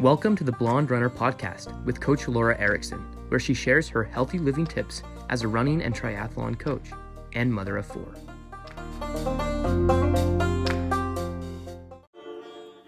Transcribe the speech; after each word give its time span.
Welcome 0.00 0.34
to 0.36 0.44
the 0.44 0.52
Blonde 0.52 0.90
Runner 0.90 1.10
podcast 1.10 1.84
with 1.84 2.00
Coach 2.00 2.26
Lora 2.26 2.58
Erickson, 2.58 3.00
where 3.28 3.38
she 3.38 3.52
shares 3.52 3.86
her 3.90 4.02
healthy 4.02 4.38
living 4.38 4.64
tips 4.64 5.02
as 5.28 5.42
a 5.42 5.48
running 5.48 5.82
and 5.82 5.94
triathlon 5.94 6.58
coach 6.58 6.88
and 7.34 7.52
mother 7.52 7.76
of 7.76 7.84
four. 7.84 8.14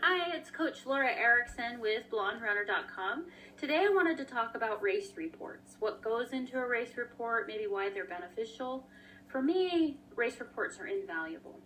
Hi, 0.00 0.34
it's 0.34 0.50
Coach 0.50 0.86
Lora 0.86 1.12
Erickson 1.12 1.80
with 1.80 2.04
blonderunner.com. 2.10 3.26
Today 3.58 3.84
I 3.86 3.92
wanted 3.94 4.16
to 4.16 4.24
talk 4.24 4.54
about 4.54 4.80
race 4.80 5.12
reports. 5.14 5.76
What 5.80 6.00
goes 6.00 6.32
into 6.32 6.56
a 6.56 6.66
race 6.66 6.96
report, 6.96 7.46
maybe 7.46 7.66
why 7.66 7.90
they're 7.90 8.06
beneficial. 8.06 8.86
For 9.28 9.42
me, 9.42 9.98
race 10.16 10.40
reports 10.40 10.80
are 10.80 10.86
invaluable. 10.86 11.60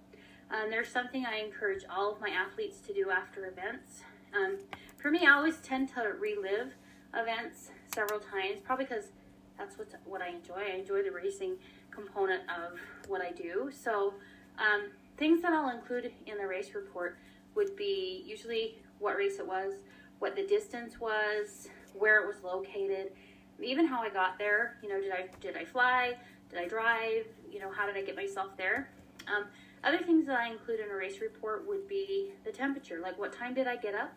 Um, 0.51 0.71
there's 0.71 0.89
something 0.89 1.25
I 1.25 1.39
encourage 1.39 1.85
all 1.89 2.13
of 2.13 2.21
my 2.21 2.31
athletes 2.31 2.81
to 2.89 2.93
do 2.93 3.11
after 3.11 3.47
events. 3.47 4.03
Um, 4.37 4.59
for 4.99 5.11
me, 5.11 5.27
I 5.27 5.33
always 5.33 5.57
tend 5.59 5.89
to 5.95 6.01
relive 6.19 6.73
events 7.15 7.71
several 7.95 8.21
times, 8.21 8.61
probably 8.63 8.85
because 8.85 9.07
that's 9.59 9.79
what 9.79 9.89
what 10.05 10.21
I 10.21 10.29
enjoy. 10.29 10.63
I 10.73 10.77
enjoy 10.77 11.03
the 11.03 11.11
racing 11.11 11.57
component 11.91 12.43
of 12.51 12.79
what 13.09 13.23
I 13.23 13.31
do. 13.31 13.71
So, 13.73 14.15
um, 14.59 14.91
things 15.17 15.41
that 15.43 15.53
I'll 15.53 15.71
include 15.71 16.13
in 16.27 16.37
the 16.37 16.47
race 16.47 16.75
report 16.75 17.17
would 17.55 17.75
be 17.77 18.23
usually 18.27 18.79
what 18.99 19.17
race 19.17 19.39
it 19.39 19.47
was, 19.47 19.75
what 20.19 20.37
the 20.37 20.47
distance 20.47 21.01
was, 21.01 21.69
where 21.95 22.23
it 22.23 22.27
was 22.27 22.43
located, 22.43 23.13
even 23.63 23.87
how 23.87 24.03
I 24.03 24.11
got 24.11 24.39
there. 24.39 24.77
You 24.83 24.91
know, 24.91 25.01
did 25.01 25.13
I 25.13 25.29
did 25.41 25.57
I 25.57 25.65
fly? 25.65 26.15
Did 26.51 26.59
I 26.59 26.69
drive? 26.69 27.27
You 27.51 27.61
know, 27.61 27.71
how 27.73 27.87
did 27.87 27.97
I 27.97 28.03
get 28.03 28.17
myself 28.17 28.57
there? 28.57 28.91
Um, 29.27 29.47
other 29.85 29.99
things 29.99 30.27
that 30.27 30.37
I 30.37 30.51
include 30.51 30.81
in 30.81 30.91
a 30.91 30.95
race 30.95 31.21
report 31.21 31.67
would 31.67 31.87
be 31.89 32.33
the 32.45 32.51
temperature, 32.51 33.01
like 33.01 33.19
what 33.19 33.33
time 33.33 33.55
did 33.55 33.67
I 33.67 33.77
get 33.77 33.95
up? 33.95 34.13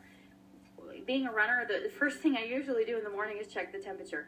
Being 1.06 1.28
a 1.28 1.32
runner, 1.32 1.66
the, 1.68 1.90
first 1.90 2.20
thing 2.20 2.38
I 2.38 2.44
usually 2.44 2.86
do 2.86 2.98
in 2.98 3.04
the 3.04 3.10
morning 3.10 3.38
is 3.40 3.48
check 3.48 3.72
the 3.72 3.80
temperature. 3.80 4.28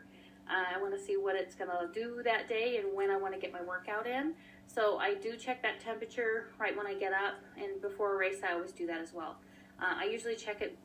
Uh, 0.50 0.76
I 0.76 0.82
want 0.82 0.94
to 0.98 1.00
see 1.00 1.18
what 1.18 1.36
it's 1.36 1.56
going 1.56 1.70
to 1.70 1.88
do 1.94 2.22
that 2.24 2.50
day 2.50 2.78
and 2.78 2.96
when 2.96 3.10
I 3.10 3.18
want 3.18 3.34
to 3.34 3.40
get 3.40 3.54
my 3.54 3.62
workout 3.62 4.08
in. 4.08 4.34
So 4.68 4.98
I 4.98 5.16
do 5.16 5.36
check 5.38 5.62
that 5.64 5.80
temperature 5.80 6.48
right 6.60 6.76
when 6.76 6.88
I 6.88 6.94
get 6.94 7.14
up, 7.14 7.36
and 7.58 7.82
before 7.82 8.16
a 8.16 8.18
race, 8.18 8.42
I 8.48 8.54
always 8.54 8.72
do 8.72 8.88
that 8.88 9.00
as 9.00 9.14
well. 9.14 9.38
Uh, 9.82 9.96
I 9.98 10.06
usually 10.06 10.36
check 10.36 10.62
it 10.62 10.78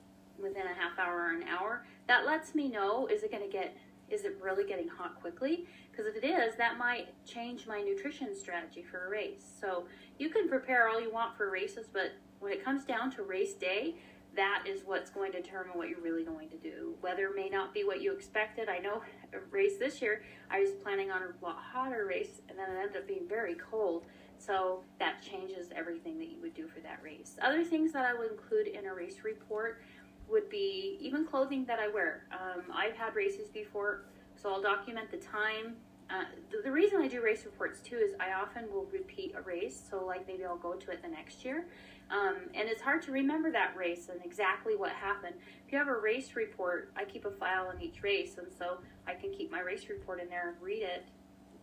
within 0.43 0.63
a 0.63 0.75
half 0.75 0.99
hour 0.99 1.17
or 1.17 1.31
an 1.33 1.45
hour. 1.45 1.85
That 2.09 2.27
lets 2.27 2.55
me 2.55 2.69
know 2.69 3.07
is 3.07 3.23
it 3.23 3.31
going 3.31 3.45
to 3.45 3.53
get 3.53 3.77
is 4.09 4.25
it 4.25 4.39
really 4.41 4.65
getting 4.65 4.87
hot 4.87 5.21
quickly? 5.21 5.67
Because 5.91 6.07
if 6.07 6.23
it 6.23 6.25
is, 6.25 6.55
that 6.57 6.79
might 6.79 7.09
change 7.25 7.67
my 7.67 7.83
nutrition 7.83 8.37
strategy 8.37 8.83
for 8.83 9.07
a 9.07 9.11
race. 9.11 9.43
So 9.61 9.87
you 10.19 10.29
can 10.29 10.49
prepare 10.49 10.89
all 10.89 11.01
you 11.01 11.13
want 11.13 11.37
for 11.37 11.51
races, 11.51 11.87
but 11.93 12.13
when 12.39 12.53
it 12.53 12.65
comes 12.65 12.85
down 12.85 13.11
to 13.13 13.25
race 13.25 13.55
day, 13.55 13.97
that 14.37 14.65
is 14.69 14.83
what's 14.85 15.11
going 15.11 15.33
to 15.33 15.43
determine 15.43 15.77
what 15.77 15.89
you're 15.89 16.01
really 16.01 16.25
going 16.25 16.49
to 16.51 16.57
do. 16.57 16.95
Weather 17.03 17.31
may 17.35 17.49
not 17.49 17.75
be 17.75 17.85
what 17.85 18.01
you 18.01 18.13
expected. 18.13 18.69
I 18.69 18.79
know 18.79 19.03
a 19.33 19.39
race 19.51 19.79
this 19.79 20.01
year, 20.01 20.23
I 20.51 20.61
was 20.61 20.71
planning 20.83 21.11
on 21.11 21.23
a 21.23 21.45
lot 21.45 21.57
hotter 21.59 22.07
race, 22.07 22.41
and 22.49 22.59
then 22.59 22.71
it 22.71 22.79
ended 22.81 22.97
up 22.97 23.09
being 23.09 23.27
very 23.29 23.55
cold. 23.55 24.07
So 24.39 24.83
that 24.99 25.23
changes 25.23 25.69
everything 25.75 26.19
that 26.19 26.29
you 26.29 26.41
would 26.43 26.55
do 26.55 26.69
for 26.69 26.81
that 26.81 27.01
race. 27.03 27.37
Other 27.41 27.65
things 27.65 27.93
that 27.93 28.05
I 28.05 28.15
would 28.15 28.31
include 28.31 28.67
in 28.67 28.87
a 28.87 28.95
race 28.95 29.25
report 29.25 29.81
would 30.29 30.49
be 30.51 30.99
even 31.01 31.27
clothing 31.27 31.65
that 31.67 31.79
I 31.79 31.89
wear. 31.89 32.25
Um, 32.33 32.65
I've 32.75 32.95
had 32.95 33.15
races 33.15 33.49
before, 33.49 34.05
so 34.35 34.53
I'll 34.53 34.63
document 34.63 35.11
the 35.11 35.19
time. 35.19 35.77
Uh, 36.09 36.25
the, 36.51 36.59
the, 36.65 36.71
reason 36.71 37.03
I 37.03 37.09
do 37.09 37.21
race 37.21 37.45
reports 37.45 37.81
too 37.81 37.97
is 37.97 38.13
I 38.21 38.33
often 38.41 38.71
will 38.73 38.87
repeat 38.93 39.35
a 39.37 39.43
race, 39.43 39.81
so 39.91 40.05
like 40.05 40.27
maybe 40.29 40.45
I'll 40.45 40.57
go 40.57 40.75
to 40.75 40.91
it 40.93 41.03
the 41.03 41.09
next 41.09 41.45
year. 41.45 41.67
Um, 42.11 42.37
and 42.55 42.69
it's 42.69 42.81
hard 42.81 43.03
to 43.03 43.13
remember 43.13 43.51
that 43.51 43.77
race 43.77 44.09
and 44.09 44.21
exactly 44.25 44.77
what 44.77 44.93
happened. 44.93 45.35
If 45.67 45.73
you 45.73 45.79
have 45.79 45.89
a 45.89 45.99
race 45.99 46.37
report, 46.37 46.93
I 46.97 47.05
keep 47.05 47.25
a 47.25 47.33
file 47.33 47.67
on 47.75 47.83
each 47.83 48.03
race, 48.03 48.39
and 48.39 48.47
so 48.57 48.79
I 49.09 49.15
can 49.15 49.33
keep 49.33 49.51
my 49.51 49.61
race 49.61 49.89
report 49.89 50.21
in 50.21 50.29
there 50.29 50.51
and 50.51 50.63
read 50.63 50.83
it, 50.83 51.05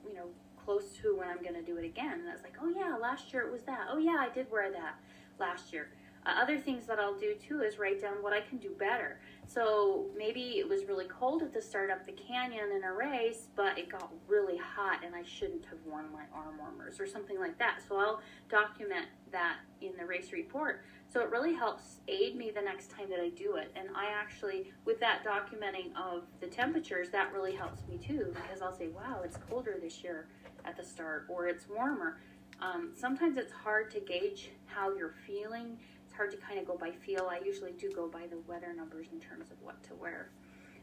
you 0.06 0.14
know, 0.14 0.26
close 0.66 0.98
to 1.02 1.16
when 1.18 1.30
I'm 1.30 1.42
going 1.42 1.56
to 1.56 1.62
do 1.62 1.78
it 1.78 1.86
again. 1.86 2.20
And 2.20 2.28
it's 2.34 2.44
like, 2.44 2.58
oh 2.62 2.70
yeah, 2.70 2.98
last 2.98 3.32
year 3.32 3.48
it 3.48 3.52
was 3.52 3.62
that. 3.64 3.88
Oh 3.90 3.98
yeah, 3.98 4.18
I 4.20 4.34
did 4.34 4.52
wear 4.52 4.70
that 4.72 4.96
last 5.40 5.72
year. 5.72 5.90
Uh, 6.26 6.42
other 6.42 6.58
things 6.58 6.86
that 6.88 7.00
I'll 7.00 7.18
do 7.18 7.36
too 7.36 7.62
is 7.62 7.78
write 7.78 8.02
down 8.02 8.22
what 8.22 8.34
I 8.34 8.42
can 8.42 8.58
do 8.58 8.70
better. 8.80 9.20
So 9.46 10.06
maybe 10.18 10.60
it 10.60 10.68
was 10.68 10.86
really 10.86 11.06
cold 11.06 11.42
at 11.44 11.54
the 11.54 11.62
start 11.62 11.90
of 11.90 12.06
the 12.06 12.14
canyon 12.14 12.72
in 12.76 12.84
a 12.84 12.94
race, 12.94 13.48
but 13.56 13.78
it 13.78 13.90
got 13.90 14.10
really 14.28 14.58
hot 14.58 15.04
and 15.06 15.14
I 15.16 15.24
shouldn't 15.24 15.66
have 15.66 15.80
worn 15.86 16.06
my 16.12 16.24
arm 16.34 16.58
warmers 16.58 17.00
or 17.00 17.06
something 17.06 17.40
like 17.40 17.58
that. 17.60 17.80
So 17.88 17.98
I'll 17.98 18.22
document 18.50 19.08
that 19.32 19.58
in 19.82 19.92
the 19.98 20.06
race 20.06 20.32
report. 20.32 20.84
So 21.12 21.20
it 21.20 21.30
really 21.30 21.54
helps 21.54 22.00
aid 22.08 22.36
me 22.36 22.52
the 22.52 22.62
next 22.62 22.90
time 22.90 23.10
that 23.10 23.20
I 23.20 23.30
do 23.30 23.58
it. 23.58 23.72
And 23.76 23.90
I 23.96 24.08
actually, 24.08 24.72
with 24.86 25.00
that 25.02 25.24
documenting 25.24 25.96
of 25.96 26.24
the 26.40 26.48
temperatures, 26.48 27.10
that 27.10 27.34
really 27.34 27.54
helps 27.54 27.86
me 27.88 27.98
too 27.98 28.34
because 28.34 28.62
I'll 28.62 28.76
say, 28.76 28.88
wow, 28.88 29.22
it's 29.24 29.38
colder 29.50 29.78
this 29.82 30.04
year 30.04 30.28
at 30.66 30.78
the 30.78 30.84
start 30.84 31.26
or 31.30 31.48
it's 31.48 31.68
warmer. 31.68 32.20
Um, 32.62 32.92
sometimes 32.96 33.38
it's 33.38 33.52
hard 33.52 33.92
to 33.92 34.00
gauge 34.00 34.52
how 34.66 34.96
you're 34.96 35.16
feeling 35.28 35.78
it's 36.14 36.18
hard 36.20 36.30
to 36.30 36.38
kind 36.38 36.60
of 36.60 36.68
go 36.68 36.78
by 36.78 36.92
feel. 36.92 37.28
I 37.32 37.44
usually 37.44 37.72
do 37.72 37.92
go 37.92 38.08
by 38.08 38.28
the 38.30 38.38
weather 38.48 38.72
numbers 38.72 39.08
in 39.12 39.20
terms 39.20 39.50
of 39.50 39.58
what 39.64 39.82
to 39.86 39.96
wear. 39.96 40.30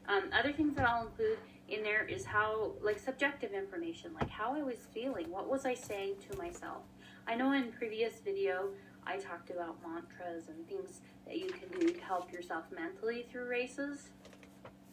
Um, 0.09 0.25
other 0.37 0.53
things 0.53 0.75
that 0.75 0.89
I'll 0.89 1.07
include 1.07 1.39
in 1.69 1.85
there 1.85 2.05
is 2.05 2.25
how, 2.25 2.73
like 2.83 2.99
subjective 2.99 3.53
information, 3.53 4.11
like 4.13 4.29
how 4.29 4.57
I 4.57 4.63
was 4.65 4.79
feeling, 4.93 5.31
what 5.31 5.49
was 5.49 5.65
I 5.65 5.75
saying 5.75 6.15
to 6.29 6.37
myself. 6.37 6.83
I 7.29 7.37
know 7.37 7.53
in 7.53 7.71
previous 7.71 8.15
video 8.19 8.71
I 9.07 9.19
talked 9.19 9.51
about 9.51 9.77
mantras 9.87 10.49
and 10.49 10.67
things 10.69 11.01
that 11.27 11.39
you 11.39 11.47
can 11.47 11.69
do 11.79 11.93
to 11.93 12.01
help 12.01 12.33
yourself 12.33 12.65
mentally 12.75 13.25
through 13.31 13.47
races. 13.47 14.09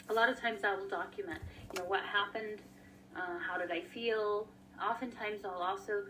A 0.09 0.13
lot 0.13 0.29
of 0.29 0.39
times 0.39 0.63
I 0.63 0.75
will 0.75 0.87
document, 0.87 1.39
you 1.73 1.81
know, 1.81 1.89
what 1.89 2.01
happened, 2.01 2.61
uh, 3.15 3.39
how 3.39 3.57
did 3.57 3.71
I 3.71 3.81
feel. 3.81 4.47
Oftentimes 4.79 5.45
I'll 5.45 5.63
also 5.63 6.03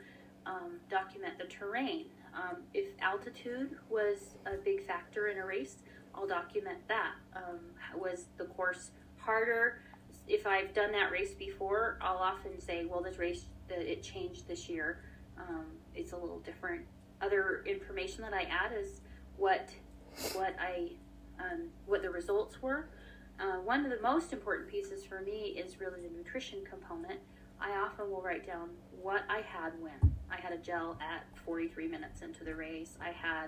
um, 0.45 0.81
document 0.89 1.37
the 1.37 1.45
terrain. 1.45 2.07
Um, 2.37 2.57
if 2.73 2.87
altitude 3.01 3.77
was 3.89 4.35
a 4.45 4.57
big 4.63 4.85
factor 4.85 5.27
in 5.27 5.39
a 5.39 5.45
race, 5.45 5.77
I'll 6.13 6.27
document 6.27 6.79
that. 6.87 7.13
Um, 7.35 7.59
was 7.95 8.25
the 8.37 8.45
course 8.45 8.91
harder? 9.17 9.79
If 10.27 10.45
I've 10.45 10.73
done 10.73 10.91
that 10.91 11.11
race 11.11 11.33
before, 11.33 11.97
I'll 12.01 12.17
often 12.17 12.59
say, 12.59 12.85
well, 12.85 13.01
this 13.01 13.17
race, 13.17 13.45
it 13.69 14.03
changed 14.03 14.47
this 14.47 14.69
year. 14.69 14.99
Um, 15.37 15.65
it's 15.95 16.11
a 16.11 16.17
little 16.17 16.39
different. 16.39 16.81
Other 17.21 17.63
information 17.65 18.21
that 18.21 18.33
I 18.33 18.43
add 18.43 18.71
is 18.77 19.01
what 19.37 19.69
what 20.33 20.55
I 20.59 20.91
um, 21.39 21.69
what 21.85 22.01
the 22.01 22.09
results 22.09 22.61
were. 22.61 22.89
Uh, 23.39 23.57
one 23.63 23.85
of 23.85 23.91
the 23.91 24.01
most 24.01 24.33
important 24.33 24.67
pieces 24.67 25.03
for 25.05 25.21
me 25.21 25.55
is 25.57 25.79
really 25.79 26.01
the 26.01 26.09
nutrition 26.15 26.59
component. 26.69 27.19
I 27.59 27.71
often 27.77 28.11
will 28.11 28.21
write 28.21 28.45
down 28.45 28.69
what 29.01 29.23
I 29.29 29.41
had 29.41 29.73
when. 29.81 30.15
I 30.29 30.39
had 30.39 30.53
a 30.53 30.57
gel 30.57 30.97
at 31.01 31.25
43 31.45 31.87
minutes 31.87 32.21
into 32.21 32.43
the 32.43 32.55
race. 32.55 32.97
I 33.01 33.11
had 33.11 33.47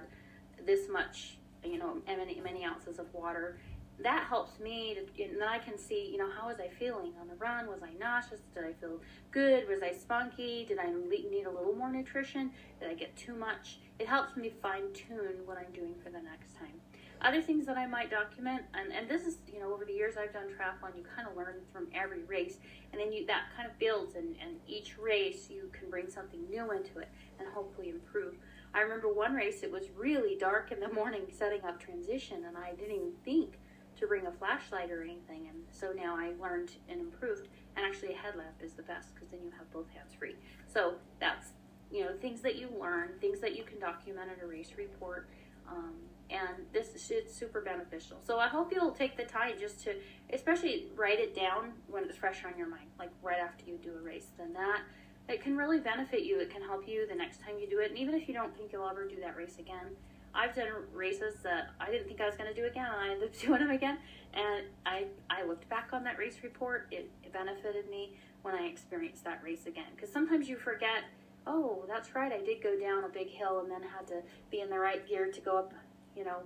this 0.65 0.89
much, 0.89 1.37
you 1.63 1.77
know, 1.77 1.97
many, 2.07 2.39
many 2.41 2.65
ounces 2.65 2.99
of 2.99 3.13
water. 3.13 3.59
That 4.01 4.23
helps 4.29 4.59
me, 4.59 4.95
to, 4.95 5.23
and 5.23 5.41
then 5.41 5.47
I 5.47 5.59
can 5.59 5.77
see, 5.77 6.09
you 6.09 6.17
know, 6.17 6.29
how 6.31 6.47
was 6.47 6.57
I 6.59 6.69
feeling 6.69 7.11
on 7.19 7.27
the 7.27 7.35
run? 7.35 7.67
Was 7.67 7.81
I 7.83 7.91
nauseous? 7.99 8.39
Did 8.55 8.63
I 8.63 8.71
feel 8.73 9.01
good? 9.31 9.67
Was 9.67 9.81
I 9.83 9.91
spunky? 9.91 10.65
Did 10.65 10.79
I 10.79 10.85
need 10.85 11.45
a 11.45 11.51
little 11.51 11.75
more 11.75 11.91
nutrition? 11.91 12.51
Did 12.79 12.89
I 12.89 12.93
get 12.93 13.15
too 13.17 13.35
much? 13.35 13.79
It 13.99 14.07
helps 14.07 14.37
me 14.37 14.53
fine 14.61 14.93
tune 14.93 15.45
what 15.45 15.57
I'm 15.57 15.73
doing 15.73 15.95
for 16.01 16.09
the 16.09 16.21
next 16.21 16.55
time. 16.57 16.79
Other 17.21 17.41
things 17.41 17.65
that 17.65 17.77
I 17.77 17.85
might 17.85 18.09
document, 18.09 18.63
and, 18.73 18.93
and 18.93 19.09
this 19.09 19.23
is, 19.27 19.37
you 19.51 19.59
know, 19.59 19.73
over 19.73 19.83
the 19.83 19.91
years 19.91 20.15
I've 20.17 20.31
done 20.31 20.47
triathlon, 20.47 20.95
you 20.95 21.03
kind 21.15 21.27
of 21.27 21.35
learn 21.35 21.55
from 21.73 21.87
every 21.93 22.23
race, 22.23 22.59
and 22.91 23.01
then 23.01 23.11
you 23.11 23.25
that 23.25 23.43
kind 23.57 23.69
of 23.69 23.77
builds, 23.77 24.15
and, 24.15 24.35
and 24.41 24.55
each 24.67 24.97
race 24.97 25.49
you 25.49 25.69
can 25.73 25.89
bring 25.89 26.09
something 26.09 26.39
new 26.49 26.71
into 26.71 26.99
it 26.99 27.09
and 27.37 27.47
hopefully 27.53 27.89
improve. 27.89 28.35
I 28.73 28.81
remember 28.81 29.11
one 29.11 29.33
race, 29.33 29.63
it 29.63 29.71
was 29.71 29.85
really 29.97 30.37
dark 30.37 30.71
in 30.71 30.79
the 30.79 30.93
morning 30.93 31.23
setting 31.37 31.63
up 31.65 31.79
transition, 31.79 32.45
and 32.45 32.57
I 32.57 32.71
didn't 32.75 32.95
even 32.95 33.11
think 33.25 33.59
to 33.99 34.07
bring 34.07 34.25
a 34.27 34.31
flashlight 34.31 34.89
or 34.89 35.03
anything, 35.03 35.49
and 35.49 35.57
so 35.71 35.91
now 35.91 36.15
I 36.15 36.31
learned 36.41 36.71
and 36.87 37.01
improved. 37.01 37.49
And 37.75 37.85
actually, 37.85 38.13
a 38.13 38.17
headlamp 38.17 38.55
is 38.61 38.73
the 38.73 38.83
best 38.83 39.13
because 39.13 39.29
then 39.29 39.41
you 39.43 39.51
have 39.57 39.69
both 39.71 39.89
hands 39.89 40.13
free. 40.17 40.35
So 40.67 40.95
that's 41.19 41.49
you 41.91 42.05
know 42.05 42.11
things 42.21 42.41
that 42.41 42.55
you 42.55 42.69
learn, 42.79 43.09
things 43.19 43.39
that 43.41 43.57
you 43.57 43.63
can 43.63 43.79
document 43.79 44.29
in 44.35 44.43
a 44.43 44.47
race 44.47 44.71
report. 44.77 45.27
Um, 45.69 45.93
and 46.29 46.65
this 46.73 47.09
is 47.09 47.33
super 47.33 47.61
beneficial. 47.61 48.17
So 48.25 48.37
I 48.37 48.47
hope 48.47 48.71
you'll 48.71 48.91
take 48.91 49.17
the 49.17 49.23
time 49.23 49.53
just 49.59 49.83
to, 49.83 49.95
especially 50.31 50.87
write 50.95 51.19
it 51.19 51.35
down 51.35 51.73
when 51.87 52.03
it's 52.03 52.17
fresh 52.17 52.45
on 52.45 52.57
your 52.57 52.69
mind, 52.69 52.87
like 52.99 53.09
right 53.23 53.39
after 53.39 53.65
you 53.65 53.77
do 53.77 53.95
a 53.97 54.01
race. 54.01 54.27
Then 54.37 54.53
that 54.53 54.81
it 55.29 55.41
can 55.41 55.55
really 55.55 55.79
benefit 55.79 56.23
you. 56.23 56.39
It 56.39 56.49
can 56.49 56.61
help 56.63 56.87
you 56.87 57.07
the 57.07 57.15
next 57.15 57.41
time 57.41 57.59
you 57.59 57.69
do 57.69 57.79
it, 57.79 57.89
and 57.89 57.97
even 57.97 58.15
if 58.15 58.27
you 58.27 58.33
don't 58.33 58.55
think 58.55 58.71
you'll 58.73 58.87
ever 58.89 59.07
do 59.07 59.19
that 59.21 59.37
race 59.37 59.57
again. 59.59 59.95
I've 60.33 60.55
done 60.55 60.67
races 60.93 61.35
that 61.43 61.69
I 61.79 61.89
didn't 61.89 62.07
think 62.07 62.21
I 62.21 62.27
was 62.27 62.35
going 62.35 62.53
to 62.53 62.59
do 62.59 62.67
again, 62.67 62.85
and 62.85 62.95
I 62.95 63.13
ended 63.13 63.29
up 63.29 63.39
doing 63.39 63.59
them 63.59 63.71
again. 63.71 63.97
And 64.33 64.65
I 64.85 65.05
I 65.29 65.43
looked 65.43 65.69
back 65.69 65.89
on 65.93 66.03
that 66.03 66.17
race 66.17 66.37
report. 66.43 66.87
It, 66.91 67.09
it 67.23 67.33
benefited 67.33 67.89
me 67.89 68.13
when 68.41 68.55
I 68.55 68.65
experienced 68.65 69.23
that 69.23 69.41
race 69.43 69.65
again, 69.65 69.87
because 69.95 70.11
sometimes 70.11 70.49
you 70.49 70.57
forget. 70.57 71.03
Oh, 71.51 71.83
that's 71.87 72.13
right. 72.13 72.31
I 72.31 72.37
did 72.45 72.61
go 72.61 72.79
down 72.79 73.03
a 73.03 73.09
big 73.09 73.29
hill 73.29 73.59
and 73.59 73.71
then 73.71 73.81
had 73.81 74.05
to 74.07 74.21
be 74.51 74.61
in 74.61 74.69
the 74.69 74.77
right 74.77 75.07
gear 75.07 75.31
to 75.31 75.41
go 75.41 75.57
up 75.57 75.73
you 76.15 76.25
know, 76.25 76.39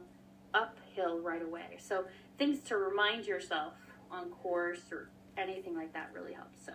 uphill 0.54 1.20
right 1.20 1.42
away. 1.42 1.78
So 1.80 2.06
things 2.38 2.60
to 2.68 2.78
remind 2.78 3.26
yourself 3.26 3.74
on 4.12 4.30
course 4.30 4.92
or 4.92 5.10
anything 5.36 5.76
like 5.76 5.92
that 5.94 6.12
really 6.14 6.34
helps. 6.34 6.64
So 6.64 6.74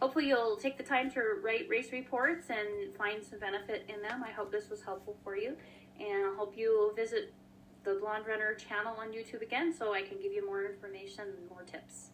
hopefully 0.00 0.28
you'll 0.28 0.56
take 0.56 0.78
the 0.78 0.82
time 0.82 1.10
to 1.12 1.20
write 1.42 1.68
race 1.68 1.92
reports 1.92 2.46
and 2.48 2.94
find 2.96 3.22
some 3.22 3.38
benefit 3.38 3.84
in 3.88 4.00
them. 4.00 4.24
I 4.26 4.30
hope 4.30 4.50
this 4.50 4.70
was 4.70 4.82
helpful 4.82 5.16
for 5.22 5.36
you, 5.36 5.54
and 5.98 6.32
I 6.32 6.34
hope 6.36 6.54
you'll 6.56 6.94
visit 6.94 7.34
the 7.84 7.98
Blonde 8.00 8.26
Runner 8.26 8.54
channel 8.54 8.96
on 8.98 9.08
YouTube 9.08 9.42
again 9.42 9.72
so 9.72 9.92
I 9.92 10.00
can 10.02 10.18
give 10.22 10.32
you 10.32 10.44
more 10.46 10.64
information 10.64 11.24
and 11.24 11.48
more 11.50 11.62
tips. 11.62 12.10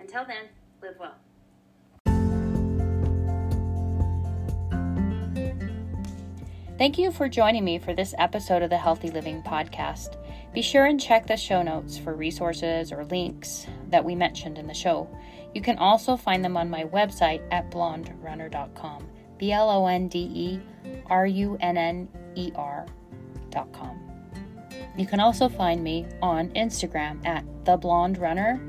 Until 0.00 0.24
then, 0.24 0.46
live 0.80 0.96
well. 0.98 1.16
Thank 6.78 6.96
you 6.96 7.10
for 7.10 7.28
joining 7.28 7.64
me 7.64 7.80
for 7.80 7.92
this 7.92 8.14
episode 8.18 8.62
of 8.62 8.70
the 8.70 8.78
Healthy 8.78 9.10
Living 9.10 9.42
Podcast. 9.42 10.16
Be 10.54 10.62
sure 10.62 10.84
and 10.84 11.00
check 11.00 11.26
the 11.26 11.36
show 11.36 11.60
notes 11.60 11.98
for 11.98 12.14
resources 12.14 12.92
or 12.92 13.04
links 13.06 13.66
that 13.88 14.04
we 14.04 14.14
mentioned 14.14 14.58
in 14.58 14.68
the 14.68 14.74
show. 14.74 15.10
You 15.56 15.60
can 15.60 15.76
also 15.78 16.16
find 16.16 16.44
them 16.44 16.56
on 16.56 16.70
my 16.70 16.84
website 16.84 17.42
at 17.50 17.68
blonderunner.com. 17.72 19.08
B 19.38 19.50
L 19.50 19.68
O 19.68 19.86
N 19.88 20.06
D 20.06 20.18
E 20.32 20.60
R 21.06 21.26
U 21.26 21.58
N 21.60 21.76
N 21.76 22.08
E 22.36 22.52
R.com. 22.54 23.98
You 24.96 25.06
can 25.06 25.18
also 25.18 25.48
find 25.48 25.82
me 25.82 26.06
on 26.22 26.50
Instagram 26.50 27.26
at 27.26 27.44
the 27.64 27.76
blonde 27.76 28.18
runner 28.18 28.60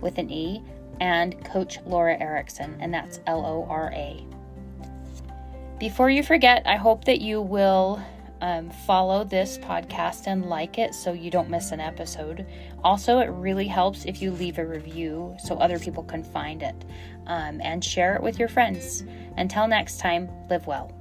with 0.00 0.18
an 0.18 0.30
E 0.30 0.62
and 1.00 1.44
Coach 1.44 1.80
Lora 1.84 2.16
Erickson, 2.20 2.76
and 2.78 2.94
that's 2.94 3.18
L 3.26 3.44
O 3.44 3.66
R 3.68 3.92
A. 3.96 4.24
Before 5.78 6.10
you 6.10 6.24
forget, 6.24 6.62
I 6.66 6.74
hope 6.74 7.04
that 7.04 7.20
you 7.20 7.40
will 7.40 8.02
um, 8.40 8.68
follow 8.68 9.22
this 9.22 9.58
podcast 9.58 10.26
and 10.26 10.46
like 10.46 10.76
it 10.76 10.92
so 10.92 11.12
you 11.12 11.30
don't 11.30 11.48
miss 11.48 11.70
an 11.70 11.78
episode. 11.78 12.46
Also, 12.82 13.20
it 13.20 13.26
really 13.26 13.68
helps 13.68 14.04
if 14.04 14.20
you 14.20 14.32
leave 14.32 14.58
a 14.58 14.66
review 14.66 15.36
so 15.38 15.56
other 15.56 15.78
people 15.78 16.02
can 16.02 16.24
find 16.24 16.64
it 16.64 16.84
um, 17.28 17.60
and 17.62 17.84
share 17.84 18.16
it 18.16 18.22
with 18.22 18.40
your 18.40 18.48
friends. 18.48 19.04
Until 19.36 19.68
next 19.68 19.98
time, 19.98 20.28
live 20.50 20.66
well. 20.66 20.92